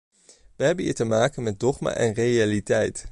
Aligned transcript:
We 0.55 0.63
hebben 0.63 0.83
hier 0.85 0.95
te 0.95 1.03
maken 1.05 1.43
met 1.43 1.59
dogma 1.59 1.93
en 1.93 2.13
realiteit. 2.13 3.07